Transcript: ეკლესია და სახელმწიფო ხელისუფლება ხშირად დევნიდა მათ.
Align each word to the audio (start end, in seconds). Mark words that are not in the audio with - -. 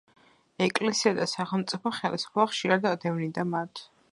ეკლესია 0.65 1.11
და 1.19 1.27
სახელმწიფო 1.33 1.93
ხელისუფლება 1.99 2.49
ხშირად 2.55 2.89
დევნიდა 3.05 3.47
მათ. 3.55 3.85